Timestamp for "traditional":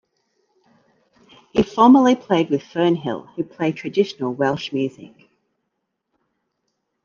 3.71-4.33